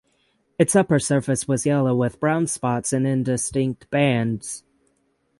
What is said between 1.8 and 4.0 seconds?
with brown spots and indistinct